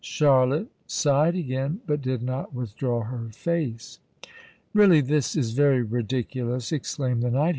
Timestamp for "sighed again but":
0.87-2.01